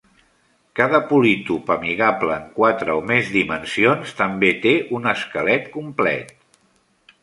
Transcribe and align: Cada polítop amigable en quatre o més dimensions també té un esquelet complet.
Cada 0.79 1.01
polítop 1.11 1.69
amigable 1.75 2.33
en 2.37 2.49
quatre 2.57 2.97
o 3.03 3.05
més 3.13 3.31
dimensions 3.37 4.17
també 4.25 4.53
té 4.69 4.77
un 5.01 5.11
esquelet 5.17 5.75
complet. 5.81 6.39